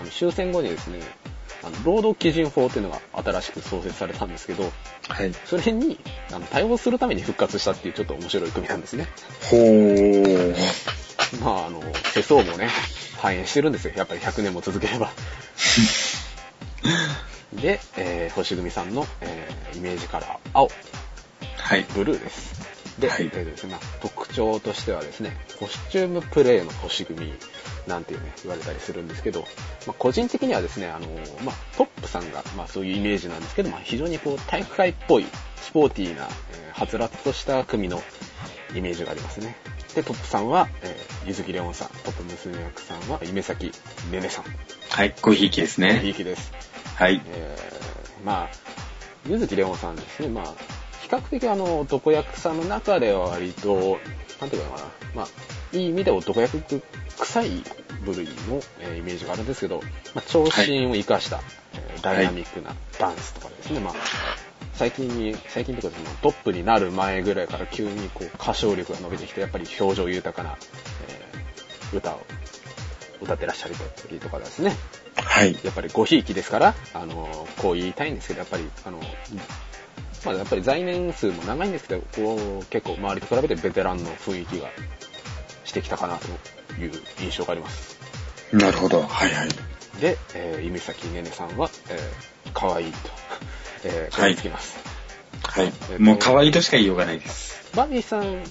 [0.00, 1.00] あの終戦後にですね、
[1.62, 4.70] あの労働基準法っていうのが新しく創設されたんですけど、
[5.08, 5.98] はい、それに
[6.32, 9.08] あの対応するために復活したっていうちょっと面白い組なんですね。
[9.50, 10.54] ほー。
[11.42, 11.82] まあ、あの、
[12.14, 12.68] 世相もね、
[13.18, 13.94] 反映してるんですよ。
[13.96, 15.10] やっぱり100年も続ければ。
[17.54, 20.68] で、えー、星組さんの、えー、イメージカラー、青。
[21.56, 21.84] はい。
[21.94, 22.66] ブルーです。
[22.98, 27.32] で、はいえーですねまあ特徴としてはですね、コスチュームプレイの星組
[27.86, 29.42] なんていうね、言われたりするんですけど、
[29.86, 31.06] まあ、個人的にはですね、あの
[31.44, 38.02] まあ、トップさんが、まあ、そういうイメージなんですけど、まあ、非常にこう体育会っぽい、スポーティーな、えーはつらつとした組の
[38.74, 39.56] イメージがありますね。
[39.94, 43.72] で、トップさんは、えー、ゆずきレオンさん、トップ娘役さんは、夢咲
[44.10, 44.44] ねねさん、
[44.90, 46.00] はい、ごひいきですね。
[46.00, 46.52] ひいきです。
[46.96, 47.20] はい。
[47.26, 48.50] えーまあ、
[49.28, 50.44] 柚木レオンさんですね、まあ、
[51.02, 53.98] 比較的あの、男役さんの中では割と、
[54.40, 55.26] なんていうのかな、まあ、
[55.72, 56.62] いい意味で男役
[57.18, 57.62] 臭い
[58.04, 59.82] 部類の、えーイメージがあるんですけど、
[60.14, 61.40] まあ、長身を生かした、
[61.74, 63.94] えーダイナミックなダンスとかですね、まあ、
[64.74, 70.56] 最近に、最近というかトップになる前ぐらいから急にこう歌唱力が伸びてきて、やっぱり表情豊かな、
[71.08, 72.26] えー歌を
[73.22, 73.74] 歌ってらっしゃる
[74.08, 74.72] 時とかですね、
[75.28, 75.58] はい。
[75.64, 78.98] やっぱりごひいきですから、あの、こう言いたいんですけど、やっぱり、あの、
[80.24, 84.68] まあやっぱり在年数も長いんですけど、こう、結構周りと比べてベテランの雰囲気が
[85.64, 86.26] してきたかなと
[86.80, 87.98] いう印象があります。
[88.52, 89.02] なるほど。
[89.02, 89.48] はいはい。
[90.00, 92.98] で、えー、弓崎ねねさんは、えー、可愛いと、
[93.84, 94.78] えー、はいこれつきます。
[95.42, 95.72] はい。
[95.98, 97.70] もう可愛いとしか言いようがないです。
[97.74, 98.42] バービーさん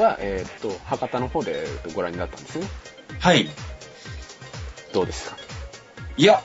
[0.00, 2.66] は、えーっと、博多の方でご覧になったんですね。
[3.18, 3.48] はい。
[4.92, 5.36] どうですか？
[6.20, 6.42] いや、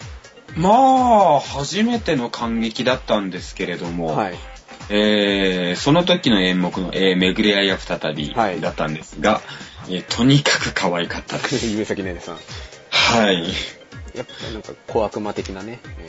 [0.55, 4.35] まあ、初めての感激だったんですけれども、はい。
[4.89, 9.41] えーその時の演目の、えー巡り合いは再びはいだったんですが、
[9.89, 11.67] えーとにかく可愛かったです。
[11.67, 12.37] 弓崎ねねさん。
[12.89, 13.43] はい。
[14.15, 16.07] やっぱりなんか小悪魔的なね、え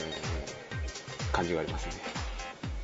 [1.33, 1.93] ー感じがありますね。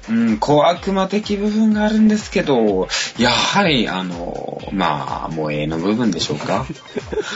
[0.09, 2.89] うん、小悪魔的部分があるんですけど、
[3.19, 6.67] やはり、あの、まあ、萌えの部分でしょうか。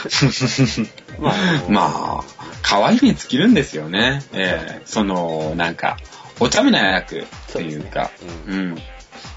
[1.19, 1.33] まあ
[1.69, 2.23] まあ、
[2.61, 4.23] 可愛いに尽きるんですよね。
[4.33, 5.97] えーその、なんか、
[6.39, 8.11] お茶目な役というか、
[8.47, 8.81] そうん。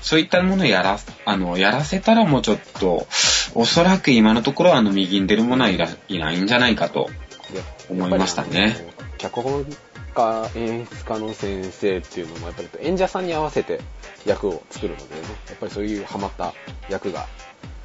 [0.02, 3.06] そういったものをやら、あの、やらせたらもうちょっと、
[3.54, 7.10] おそらく今のところはあの、右に出るものはいらいないんじゃないかと。
[7.52, 8.76] で思いましたね
[9.18, 9.66] 脚本
[10.10, 13.80] 家、演出家の先生っていうのも、やっぱり演者さんに合わせて
[14.26, 16.54] 役を作るのでね、やっぱりそういうハマった
[16.88, 17.26] 役が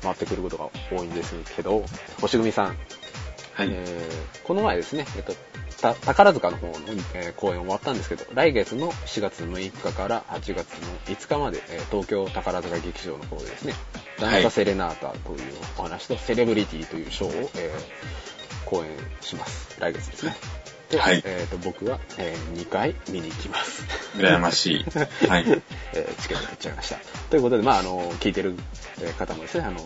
[0.01, 1.83] 回ってくることが多いんですけど、
[2.21, 2.77] 星組さん、
[3.53, 3.69] はい。
[3.71, 5.33] えーこの前ですね、えっと、
[5.81, 6.73] た宝塚の方の、
[7.15, 13.73] えー公演終わったんですけど、来月の4月6日から8月の5日まで、えー東京宝塚劇場の方でですね、
[14.19, 15.39] ダンサセレナータという
[15.79, 18.15] お話と、セレブリティというショーを、えー
[18.65, 18.89] 公演
[19.21, 19.79] します。
[19.79, 20.35] 来月ですね。
[20.89, 23.83] で、はいえーと僕は、え2回見に行きます。
[24.15, 24.85] 羨ましい。
[25.27, 25.45] はい。
[25.93, 26.97] えーチケット取っちゃいました。
[27.29, 28.55] ということで、まあ、あの、聞いてる
[29.01, 29.77] えー方もですね、あの、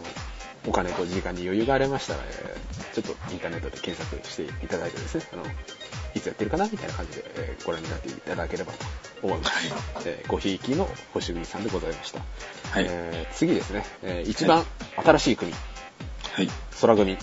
[0.68, 5.44] お金と時間に余裕がありましたら、えーちょっとインターネットで検索していただいてですね、あの、
[6.16, 8.80] いつやってるかなみたいな感じで、えーご覧になっていただければと
[9.22, 9.52] 思います。
[10.06, 12.20] えーごひいきの星組さんでございました。
[12.72, 12.86] はい。
[12.90, 14.66] えー次ですね、えー一番
[14.98, 15.54] 新しい組、
[16.34, 16.50] はい。
[16.82, 17.18] 空組。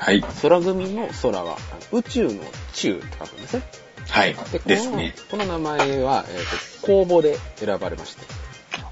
[0.00, 0.22] はい。
[0.40, 1.58] 空組の空は、
[1.92, 3.62] 宇宙の宙って書くんですね。
[4.08, 4.34] はい。
[4.50, 5.14] で、ですね。
[5.30, 8.24] この名前は、えーと公募で選ばれまして、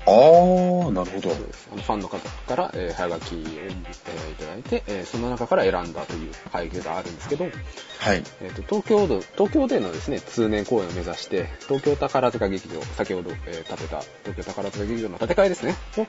[0.08, 1.30] あー、なるほど。
[1.72, 3.78] あのファンの方から、えー、早書きを、えー
[4.30, 7.52] いただいて、えーその中から選んだという背景があるんですけど、はい。
[8.40, 16.06] えーと東京で東京でのですね通年公演を目指して東京宝塚劇場先ほど、えー建てた東京宝塚劇場の建て替えですねを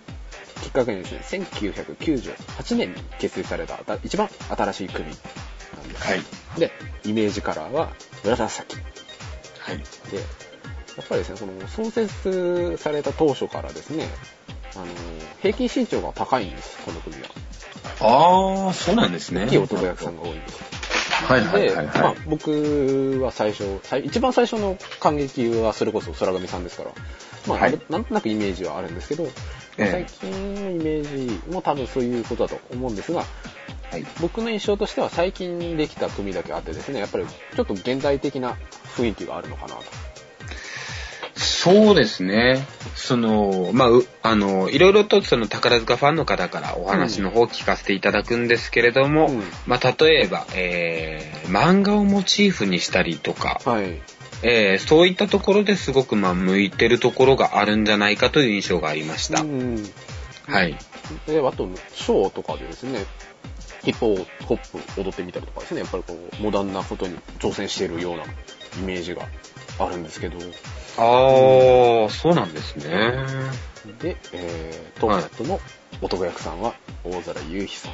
[0.62, 5.14] きっかけにですね1998年に結成された一番新しい組なん
[5.90, 6.22] です、はい。
[6.60, 6.72] で
[7.06, 7.92] イメージカラーは
[8.24, 8.76] 紫
[9.60, 9.78] はい。
[9.78, 9.84] で、
[11.00, 14.06] やっぱりですね、その創設された当初からですね、
[14.76, 14.86] あの、
[15.42, 17.30] 平均身長が高いんです、この組は。
[18.02, 19.46] あー、そうなんですね。
[19.46, 20.80] 大きい男役さんが多いんです。
[21.24, 26.92] はいはいで、はいまあはい。、僕は最初、最一番最初の感激はそれこそ空組さんですから、
[27.48, 29.34] まあ、はいなんとなくイメージはあるんですけど、まあ
[29.78, 33.24] ええ最近のイメージも多分そういうことだと思うんですが、
[33.92, 34.06] はい。
[34.20, 38.58] 僕の印象としては最近できた組だけあってですね、やっぱりちょっと現代的な
[38.96, 40.09] 雰囲気があるのかなと。
[41.62, 42.66] そうですね。
[42.96, 54.02] その、まあ、うあの、いろいろとその宝塚ファンの方からお話の方を聞かせていただくんですけれども、うんまあ、例えば、えー、漫画をモチーフにしたりとか、はい。
[54.42, 59.42] えー、そういったところですごく、まあ、向いてるところがあるんじゃないかという印象がありました。
[59.42, 59.84] うん
[60.48, 60.78] はい。
[61.28, 63.06] で、あと、ショーとかでですね、
[63.84, 64.58] ヒップホッ
[64.94, 68.28] プ踊ってみたりとかですね、やっぱりこう、モダンなことに挑戦しているようなイ
[68.86, 69.28] メージが
[69.78, 70.38] あるんですけど、
[71.00, 72.86] あー、そうなんですね。
[74.02, 75.60] で、えー、トーナットの
[76.02, 77.92] 男役さんは大空優飛さん、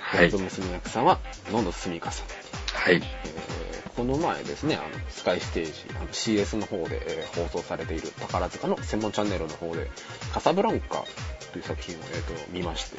[0.00, 0.38] はいヤ。
[0.38, 2.26] 娘役さんは野野すみかさん、
[2.74, 2.96] はい。
[2.96, 9.90] えーこの前ですね、あの、スカイステージ、あの CS の方で、えー放送されている宝塚の専門チャンネルの方で、
[10.32, 11.04] カサブランカ
[11.52, 12.96] という作品を、えー、と見まして、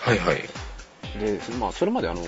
[0.00, 0.42] はいはい。
[1.18, 2.24] で、まあ、それまであの、お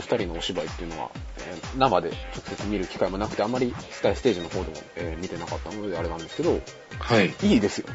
[0.00, 2.16] 二人のお芝居っていうのは、えー生で直
[2.56, 6.60] 接見る機会もなくて、あんまりスカイステージの方でも、えー見てなかったのであれなんですけど、
[6.98, 7.34] はい。
[7.42, 7.86] いいですよ。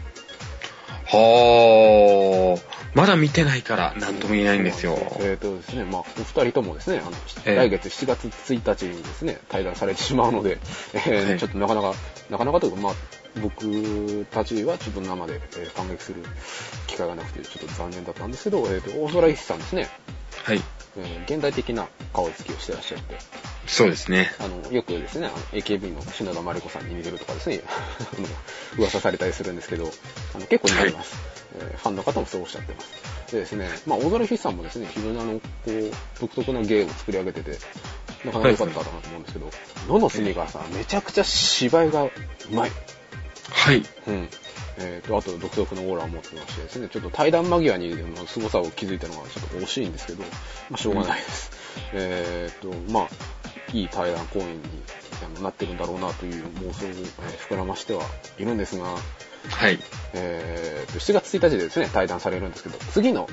[1.13, 4.97] はあ、まだ見てないから何とも言えないんですよ。
[5.19, 7.11] えっ、とですね、まあ、お二人ともですね、あの、
[7.45, 10.59] ええ来月7月1日にですね、対談されてしまうので、
[10.93, 11.93] えーはいちょっとなかなか、
[12.29, 12.93] なかなかというか、まあ、
[13.39, 16.23] 僕たちはちょっと生で、えー感激する
[16.87, 19.89] 機会がなくて、ちょっと残念だったんですけど、えっ、と、大空一さんですね、
[20.43, 20.61] はい。
[20.97, 23.15] えー現代的な顔つきをしてらっしゃって、
[23.67, 24.31] そうですね。
[24.39, 27.61] あの、よくですね、AKB の篠田麻里子さんに似てるとかですね、
[28.77, 29.91] 噂されたりするんですけど、
[30.35, 31.15] あの結構似てます、
[31.59, 32.89] えーファンの方もそうおっしゃってます。
[33.31, 37.57] でですね、まあ、大空筆さんもですね、非常にあの、こう、独特な芸を作り上げてて、
[38.25, 39.49] なかなか良かったかなと思うんですけど、
[39.87, 42.11] 野野住川さん、めちゃくちゃ芝居がう
[42.51, 42.71] まい。
[43.51, 43.83] はい。
[44.07, 44.29] うん。
[44.77, 50.27] えっ、と、あと独特のオーラを持ってましてですね、ちょっと対談間際にでも凄さを気づいたのがちょっと惜しいんですけど、ま
[50.73, 51.51] あ、しょうがないです。
[51.93, 53.07] えっ、と、まあ、
[53.73, 54.63] いい対談公演に
[55.23, 57.05] あのなってるんだろうなという妄想を、えー
[57.49, 58.03] 膨らましては
[58.39, 59.79] いるんですが、はい。
[60.13, 63.27] えーと、7月1日でですね、対談されるんですけど、次の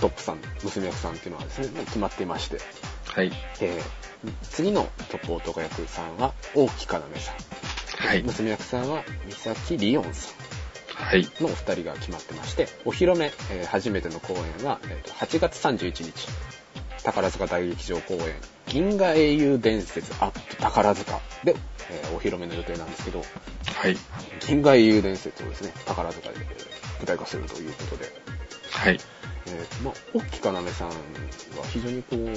[0.00, 2.58] トップさん、娘役さんっていうのはですね、もう決まっていまして、
[3.06, 3.32] はい。
[3.60, 3.82] えー
[4.42, 7.59] 次のトップ男役さんは大木かなめさん。
[8.00, 8.22] はい。
[8.22, 10.34] 娘役さんは三崎リオンさん。
[11.04, 11.22] はい。
[11.40, 16.12] のお二人が決まってまして、お披露目、えー初めての公演は、えーと8月31日、
[17.04, 18.20] 宝塚大劇場公演、
[18.66, 21.54] 銀河英雄伝説アップ宝塚で、
[21.90, 23.96] えーお披露目の予定なんですけど、はい。
[24.46, 28.12] 銀河英雄伝説をですね、宝塚で、えー舞台化するということで、
[28.70, 28.98] はい。
[29.46, 30.94] えーまあ、大木かなめさんは
[31.70, 32.34] 非常にこう、なん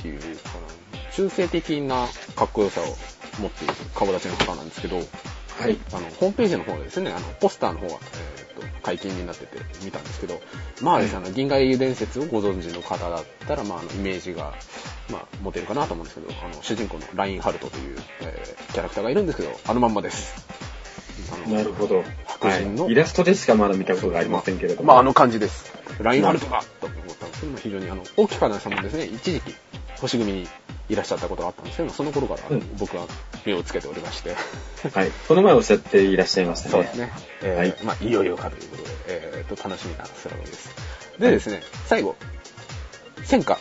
[0.00, 0.26] ていうか
[0.94, 2.84] な、中性的なかっこよさを
[3.38, 5.02] 持っている顔立ちの方なんですけど、は
[5.68, 5.76] い。
[5.92, 10.40] あの、ホームページの方でですね、あの、ポスターの方が、えー、と、解禁になってて見たんですけど、
[10.80, 14.54] まあですね、あの、銀河英雄伝説をご存知の方だったら、まあ、あの、イメージが、
[15.10, 20.46] まあ、持てるかなと思うんですけど、あの、主人公のラインハルトという、えーキャラクターがいるんですけど、あのまんまです。
[21.32, 22.04] あのなるほど。
[22.24, 24.84] 白人のはいイラストでしかまだ見たことがありませんけれども。
[24.86, 25.72] まあ、あの感じです。
[26.00, 29.54] ラインハルトだと思ったんですけど、まあ非常にあの、大木かなさんもですね、一時期、
[30.00, 30.48] 星組に
[30.90, 33.06] いらっしゃったことがあったんですけど、その頃からうん僕は
[33.46, 34.34] 目をつけておりまして、
[34.92, 35.10] はい。
[35.28, 36.72] この前おっしゃっていらっしゃいましたね。
[36.72, 37.12] そうですね。
[37.42, 40.70] えーはいまあ、いよいよかということで、えー、と、楽しみなスラムです。
[41.18, 42.16] でですね、最後、
[43.22, 43.58] 戦歌。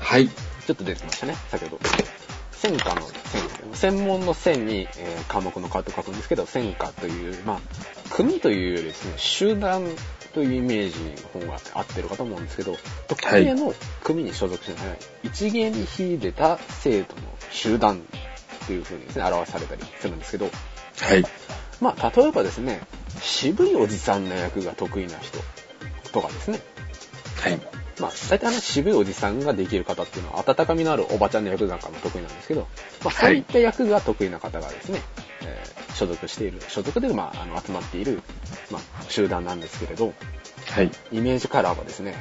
[0.00, 0.28] はい。
[0.28, 2.15] ちょっと出てきましたね、先ほど。
[2.56, 3.68] 戦歌の戦ですね。
[3.74, 7.60] 専門の戦に、えー科目の科と書くんですけど、戦歌という、まあ、
[8.10, 9.84] 組というよりですね、集団
[10.32, 12.76] というイメージの方が合ってるかと思うんですけど、
[13.08, 18.02] 特定の組に所属してない、一芸に秀でた生徒の集団
[18.66, 20.50] という風にですね、表されたりするんですけど、
[21.00, 21.24] はい。
[21.80, 22.80] まあ、例えばですね、
[23.20, 25.38] 渋いおじさんの役が得意な人
[26.12, 26.60] とかですね、
[27.40, 27.60] はい。
[28.00, 32.68] まあ、大体あの渋いおじさんができる方っていうのは、温かみのあるおばちゃんの役なんかも得意なんですけど、
[33.02, 35.00] まあ、そういった役が得意な方がですね、
[35.42, 38.20] えー所属している、所属で、まあ、あの集まっている、
[38.70, 40.12] まあ、集団なんですけれど、
[40.70, 40.90] はい。
[41.10, 42.14] イメージカラーはですね、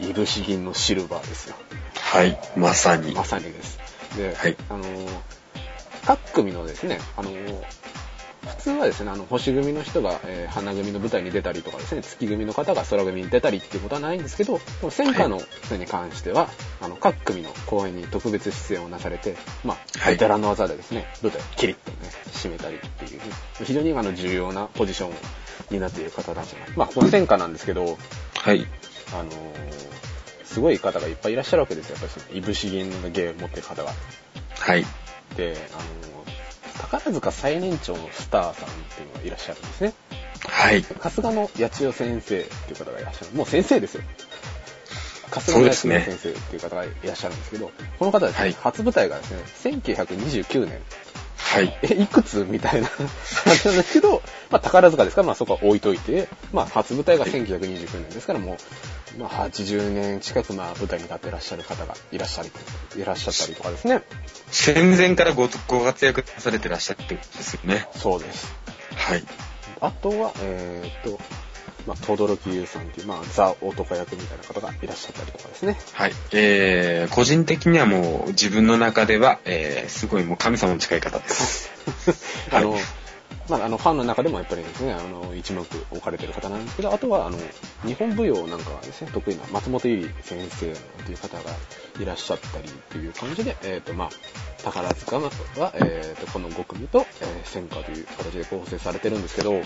[0.00, 1.54] いぶし銀のシルバーですよ。
[1.94, 2.36] はい。
[2.56, 3.12] まさに。
[3.14, 3.78] まさにです。
[4.16, 5.08] で、はいあのー
[6.06, 7.62] 各組のですね、あのー
[8.46, 16.48] 普通はですね、あの、星組の人が、えー花組の舞台に出たりとかですね、月組の方が空組に出たりっていうことはないんですけど、戦火の人に関しては、
[16.80, 21.96] あの、各組の公演に特別出演をなされて、まあ、はいベテランの技でですね、舞台をキリッとね、
[22.32, 23.20] 締めたりっていう、
[23.64, 25.12] 非常にあの、重要なポジションを
[25.70, 27.98] 担っている方なんじゃないまあ、この戦火なんですけど、
[28.34, 28.66] はい。
[29.12, 29.96] あのー
[30.44, 31.96] すごい方がいっぱいいらっしゃるわけですよ。
[32.00, 33.92] やっぱりその、いぶし銀の芸を持ってる方が。
[34.58, 34.86] はい。
[35.36, 36.25] で、あのー
[36.78, 39.94] 宝塚最年長のスターさんっていうのがいらっしゃるんですね。
[40.48, 40.82] はい。
[40.82, 43.32] 春日野八千代先生っていう方がいらっしゃる。
[43.32, 44.02] もう先生ですよ。
[45.30, 50.80] 春日野八千代先生っていう方がいらっしゃるんですけど、この方はですね、はい初舞台がですね、1929年。
[51.36, 51.78] はい。
[51.82, 58.56] え、いくつみたいな話なんですけど、まあ宝塚ですから、まあそこは置いといて、まあ初舞台が1929年ですから、もう、
[59.18, 62.50] まあ80年近くまあ舞台に立ってらっしゃる方がいらっしゃる、
[62.96, 64.02] いらっしゃったりとかですね。
[64.50, 67.88] 戦前からごご活躍されてらっしゃるってことですよね。
[67.94, 68.54] そうです。
[68.96, 69.24] はい。
[69.80, 71.20] あとは、えーっと、
[71.86, 75.78] まあ、轟優さんっていう、まあ、ザ男役みたいな方がいらっしゃったりとかですね。
[75.92, 76.12] はい。
[76.32, 81.70] えー、個人的にはもう自分の中では、えー、すごいもう神様に近い方です。
[82.50, 82.76] あの、
[83.48, 87.38] まあ、あの、ファンの中でもやっぱりですね、あの、一目置かれてる方なんですけど、あとは、あの、
[87.84, 90.74] 日本舞踊なんかはですね、得意な松本ゆり先生
[91.04, 91.50] という方が
[92.00, 94.08] いらっしゃったりっていう感じで、えっ、ー、と、まあ、
[94.64, 95.30] 宝塚は、
[95.74, 99.62] えっ、ー、と、この5組と、えー、戦火という形で構成されてるんですけど、はい。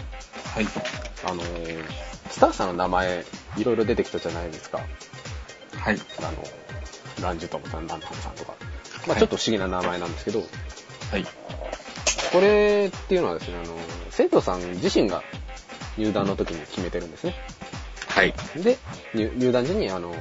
[1.25, 1.43] あの
[2.31, 3.25] スタッフさんの名前、
[3.57, 4.79] いろいろ出てきたじゃないですか。
[5.77, 5.99] はい。
[6.19, 8.55] あの、ランジュトムさん、ラントムさんとか。
[9.07, 10.45] まあ、ちょっと不思議な名前なんですけど、は
[11.19, 11.27] い。
[12.33, 13.77] これっていうのはですね、あの、
[14.11, 15.23] 生徒さん自身が
[15.99, 17.35] 入団の時に決めてるんですね。
[18.07, 18.35] はい。
[18.57, 18.79] で、
[19.15, 20.15] 入団時に、あの、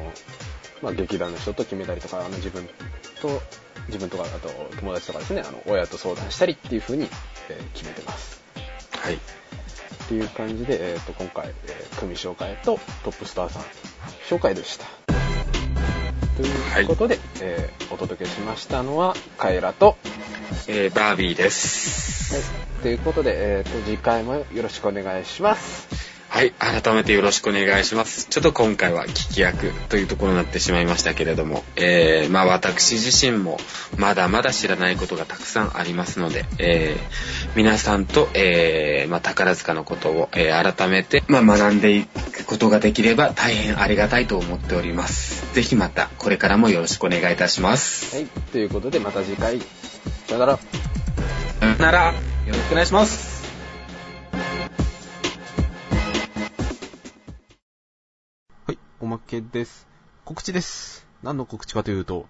[0.82, 2.68] まあ、劇団の人と決めたりとか、あの、自分
[3.22, 3.41] と、
[3.88, 7.10] 自分とか、あと、友達とかですね、あの、親と相談したりっていう風に、
[7.49, 8.41] えー、決めてます。
[8.91, 9.16] はい。
[9.16, 9.18] っ
[10.07, 13.64] ていう感じで、えっ、ー、と、今回、えー、組紹介とトップスターさん
[14.30, 14.86] 紹介でした。
[16.39, 16.43] と
[16.81, 19.97] いうことで、はい、えー、お届けしましたのは、カエラと、
[20.69, 22.33] えー、バービーです。
[22.33, 22.39] は
[22.79, 22.81] い。
[22.81, 26.18] ということで、えっ、ー、と、次回もよろしくお願いします。
[26.30, 28.27] はい、改めてよろしくお願いします。
[28.30, 33.57] ちょっと今回は聞き役というところになってしまいましたけれども、えー、まあ私自身も
[33.97, 45.51] まだまだ知らないことがたくさんありますので、えー、皆さんと、えー、まあ宝塚のことを、えー、改めて、まあ学んでいくことができれば大変ありがたいと思っております。
[45.55, 48.15] ぜひまたこれからもよろしくお願いいたします。
[48.15, 49.59] はい、ということでまた次回、
[50.27, 50.57] さよなら。
[50.57, 52.13] さよなら。
[52.13, 52.13] よ
[52.49, 53.38] ろしくお願いします。
[59.10, 59.88] まけです。
[60.24, 61.07] 告知です。
[61.24, 62.28] 何の告知かというと、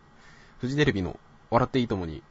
[0.59, 1.19] フジテレビの
[1.49, 2.23] 笑っていいともに、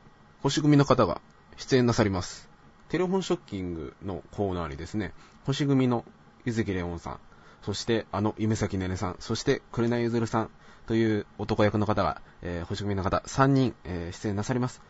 [0.42, 1.20] 星組の方が
[1.58, 2.48] 出演なさります。
[2.88, 5.12] テレフォンショッキングのコーナーにですね、
[5.44, 6.06] 星組の
[6.46, 7.20] ゆずきレオンさん、
[7.60, 10.50] そしてあの夢咲ねねさん、そして紅ゆずるさん
[10.86, 14.80] という男役の方が、えー、星組の方3人、えー、出演なさります。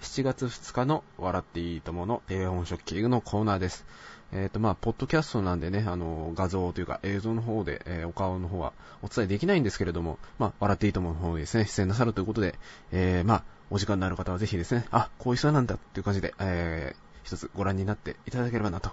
[0.00, 3.84] 7月2日の笑っていいとものテレフォンショッキングのコーナーです。
[4.32, 8.72] えっ、ー、と、まあ、ポッドキャストなんでね、あの、画像というか映像の方で、えー、お顔の方は
[9.02, 12.54] お伝えできないんですけれども、まあ、笑っていいと思う方にですね、出演なさるということで、
[12.92, 18.90] えー、まあ、お時間のある方はぜひですね、あ、こういう人なんだっていう感じで、えー、一つご覧になっていただければなと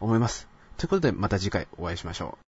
[0.00, 0.48] 思います。
[0.76, 2.49] ということで、また次回お会いしましょう。